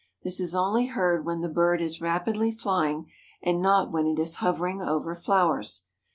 [0.23, 3.11] This is only heard when the bird is rapidly flying
[3.43, 5.83] and not when it is hovering over flowers.